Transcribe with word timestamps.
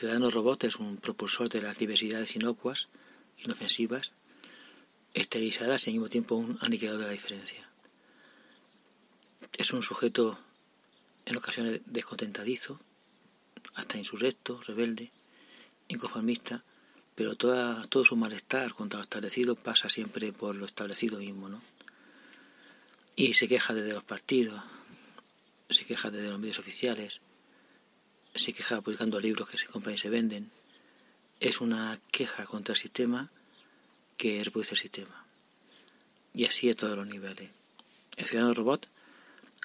ciudadano 0.00 0.30
robot 0.30 0.64
es 0.64 0.76
un 0.76 0.96
propulsor 0.96 1.50
de 1.50 1.60
las 1.60 1.76
diversidades 1.76 2.34
inocuas, 2.34 2.88
inofensivas, 3.44 4.14
esterilizadas 5.12 5.86
y 5.86 5.90
al 5.90 5.94
mismo 5.96 6.08
tiempo 6.08 6.36
un 6.36 6.56
aniquilador 6.62 7.00
de 7.00 7.06
la 7.08 7.12
diferencia. 7.12 7.68
Es 9.58 9.74
un 9.74 9.82
sujeto 9.82 10.38
en 11.26 11.36
ocasiones 11.36 11.82
descontentadizo, 11.84 12.80
hasta 13.74 13.98
insurrecto, 13.98 14.58
rebelde, 14.66 15.10
inconformista, 15.88 16.64
pero 17.14 17.34
toda, 17.34 17.84
todo 17.88 18.02
su 18.02 18.16
malestar 18.16 18.72
contra 18.72 19.00
lo 19.00 19.02
establecido 19.02 19.54
pasa 19.54 19.90
siempre 19.90 20.32
por 20.32 20.56
lo 20.56 20.64
establecido 20.64 21.18
mismo, 21.18 21.50
¿no? 21.50 21.60
Y 23.16 23.34
se 23.34 23.48
queja 23.48 23.74
desde 23.74 23.92
los 23.92 24.06
partidos, 24.06 24.62
se 25.68 25.84
queja 25.84 26.10
desde 26.10 26.30
los 26.30 26.38
medios 26.38 26.58
oficiales, 26.58 27.20
se 28.40 28.52
queja 28.52 28.80
publicando 28.80 29.20
libros 29.20 29.48
que 29.48 29.58
se 29.58 29.66
compran 29.66 29.94
y 29.94 29.98
se 29.98 30.10
venden. 30.10 30.50
Es 31.38 31.60
una 31.60 32.00
queja 32.10 32.44
contra 32.44 32.72
el 32.72 32.78
sistema 32.78 33.30
que 34.16 34.42
reproduce 34.42 34.74
el 34.74 34.80
sistema. 34.80 35.24
Y 36.34 36.46
así 36.46 36.70
a 36.70 36.74
todos 36.74 36.96
los 36.96 37.06
niveles. 37.06 37.50
El 38.16 38.26
ciudadano 38.26 38.54
robot 38.54 38.86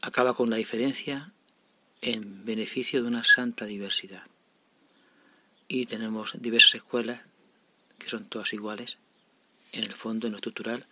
acaba 0.00 0.34
con 0.34 0.50
la 0.50 0.56
diferencia 0.56 1.32
en 2.00 2.44
beneficio 2.44 3.02
de 3.02 3.08
una 3.08 3.24
santa 3.24 3.64
diversidad. 3.64 4.24
Y 5.68 5.86
tenemos 5.86 6.32
diversas 6.40 6.76
escuelas 6.76 7.22
que 7.98 8.08
son 8.08 8.24
todas 8.24 8.52
iguales 8.52 8.98
en 9.72 9.84
el 9.84 9.92
fondo, 9.92 10.26
en 10.26 10.32
lo 10.32 10.38
estructural, 10.38 10.86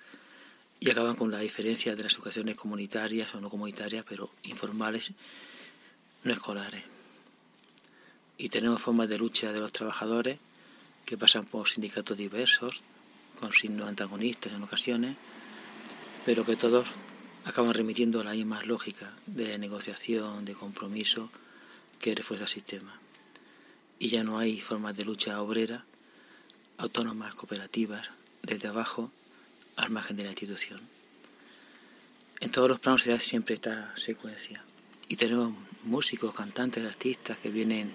y 0.79 0.91
acaban 0.91 1.17
con 1.17 1.31
la 1.31 1.41
diferencia 1.41 1.95
de 1.95 2.03
las 2.03 2.15
educaciones 2.15 2.57
comunitarias 2.57 3.35
o 3.35 3.41
no 3.41 3.51
comunitarias, 3.51 4.05
pero 4.09 4.31
informales, 4.45 5.13
no 6.25 6.33
escolares. 6.33 6.85
Y 8.43 8.49
tenemos 8.49 8.81
formas 8.81 9.07
de 9.11 9.19
lucha 9.19 9.53
de 9.53 9.61
los 9.61 9.71
trabajadores 9.71 10.39
que 11.05 11.19
pasan 11.19 11.45
por 11.45 11.69
sindicatos 11.69 12.17
diversos, 12.17 12.81
con 13.39 13.53
signos 13.53 13.87
antagonistas 13.87 14.55
en 14.55 14.63
ocasiones, 14.63 15.17
pero 16.25 16.47
que 16.47 16.57
todos 16.57 16.89
acaban 17.45 17.75
remitiendo 17.75 18.19
a 18.19 18.25
la 18.25 18.33
misma 18.33 18.63
lógica 18.63 19.13
de 19.27 19.59
negociación, 19.59 20.47
de 20.47 20.55
compromiso 20.55 21.31
que 21.99 22.15
refuerza 22.15 22.45
el 22.45 22.49
sistema. 22.49 22.99
Y 23.99 24.09
ya 24.09 24.25
no 24.25 24.39
hay 24.39 24.59
formas 24.59 24.97
de 24.97 25.05
lucha 25.05 25.43
obrera, 25.43 25.85
autónomas, 26.79 27.35
cooperativas, 27.35 28.09
desde 28.43 28.69
abajo, 28.69 29.13
al 29.77 29.91
margen 29.91 30.17
de 30.17 30.25
la 30.25 30.31
institución. 30.31 30.81
En 32.41 32.51
todos 32.51 32.71
los 32.71 32.81
planos 32.81 33.03
se 33.03 33.11
da 33.11 33.21
siempre 33.21 33.57
esta 33.57 33.93
secuencia. 33.99 34.65
Y 35.09 35.17
tenemos 35.17 35.53
músicos, 35.85 36.35
cantantes, 36.35 36.87
artistas 36.87 37.39
que 37.39 37.51
vienen 37.51 37.93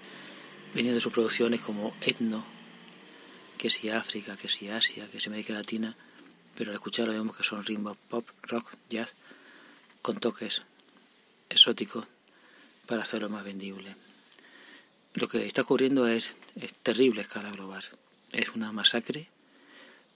viniendo 0.74 0.96
de 0.96 1.00
sus 1.00 1.12
producciones 1.12 1.62
como 1.62 1.94
etno, 2.00 2.44
que 3.58 3.70
si 3.70 3.88
África, 3.90 4.36
que 4.36 4.48
si 4.48 4.68
Asia, 4.68 5.06
que 5.06 5.20
si 5.20 5.28
América 5.28 5.52
Latina, 5.52 5.96
pero 6.56 6.70
al 6.70 6.76
escucharlo 6.76 7.12
vemos 7.12 7.36
que 7.36 7.44
son 7.44 7.64
ritmos 7.64 7.96
pop, 8.08 8.28
rock, 8.42 8.72
jazz, 8.90 9.14
con 10.02 10.18
toques 10.18 10.62
exóticos 11.48 12.06
para 12.86 13.02
hacerlo 13.02 13.28
más 13.28 13.44
vendible. 13.44 13.94
Lo 15.14 15.28
que 15.28 15.46
está 15.46 15.62
ocurriendo 15.62 16.06
es, 16.06 16.36
es 16.56 16.74
terrible 16.74 17.20
a 17.20 17.22
escala 17.22 17.50
global. 17.50 17.84
Es 18.32 18.50
una 18.50 18.72
masacre, 18.72 19.28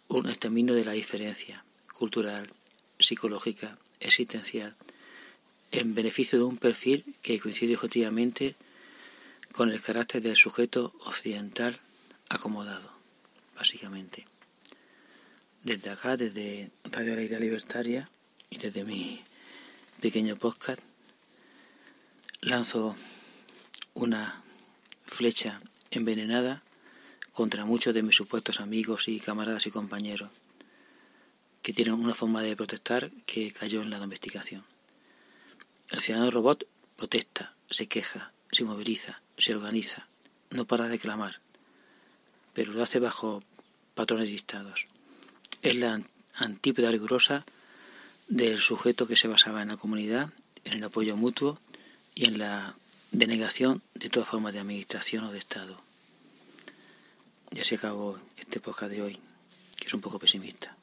un 0.09 0.29
exterminio 0.29 0.75
de 0.75 0.85
la 0.85 0.93
diferencia 0.93 1.65
cultural, 1.95 2.49
psicológica, 2.99 3.73
existencial, 4.01 4.77
en 5.73 5.95
beneficio 5.95 6.39
de 6.39 6.45
un 6.45 6.59
perfil 6.59 7.05
que 7.23 7.39
coincide 7.39 7.77
objetivamente 7.77 8.57
con 9.53 9.71
el 9.71 9.83
carácter 9.83 10.23
del 10.23 10.37
sujeto 10.37 10.93
occidental 11.05 11.79
acomodado, 12.29 12.91
básicamente. 13.57 14.25
Desde 15.65 15.91
acá, 15.91 16.17
desde 16.17 16.71
Radio 16.85 17.13
Alegría 17.13 17.39
Libertaria 17.39 18.09
y 18.49 18.59
desde 18.59 18.85
mi 18.85 19.23
pequeño 20.01 20.37
podcast, 20.37 20.81
lanzo 22.41 22.97
una 23.95 24.43
flecha 25.07 25.61
envenenada 25.91 26.63
contra 27.33 27.65
muchos 27.65 27.93
de 27.93 28.03
mis 28.03 28.17
supuestos 28.17 28.61
amigos 28.61 29.09
y 29.09 29.21
camaradas 29.21 29.67
y 29.67 29.71
compañeros 29.71 30.31
que 31.63 31.73
tienen 31.73 31.95
una 31.95 32.15
forma 32.15 32.43
de 32.43 32.57
protestar 32.57 33.11
que 33.27 33.53
cayó 33.53 33.83
en 33.83 33.91
la 33.91 33.99
domesticación. 33.99 34.65
El 35.91 36.01
ciudadano 36.01 36.31
robot 36.31 36.67
protesta, 36.97 37.55
se 37.69 37.87
queja, 37.87 38.33
se 38.51 38.65
moviliza, 38.65 39.21
se 39.41 39.55
organiza, 39.55 40.07
no 40.51 40.67
para 40.67 40.89
de 40.89 40.99
clamar, 40.99 41.41
pero 42.55 42.73
lo 42.73 42.83
hace 42.83 42.99
bajo 42.99 43.43
patrones 43.95 44.29
dictados. 44.29 44.87
Es 45.63 45.77
la 45.77 46.01
antípoda 46.35 46.91
rigurosa 46.91 47.45
del 48.29 48.59
sujeto 48.59 49.07
que 49.07 49.17
se 49.17 49.29
basaba 49.29 49.63
en 49.63 49.69
la 49.69 49.77
comunidad, 49.77 50.31
en 50.65 50.75
el 50.75 50.85
apoyo 50.85 51.17
mutuo 51.17 51.59
y 52.15 52.27
en 52.27 52.39
la 52.39 52.75
denegación 53.13 53.83
de 53.95 54.09
toda 54.09 54.27
forma 54.27 54.53
de 54.53 54.61
administración 54.61 55.25
o 55.25 55.33
de 55.33 55.39
Estado. 55.39 55.81
Ya 57.51 57.65
se 57.65 57.75
acabó 57.75 58.19
este 58.37 58.61
podcast 58.61 58.93
de 58.93 59.03
hoy, 59.03 59.19
que 59.77 59.87
es 59.89 59.95
un 59.95 60.01
poco 60.01 60.19
pesimista. 60.19 60.77